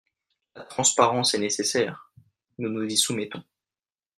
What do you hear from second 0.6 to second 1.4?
transparence est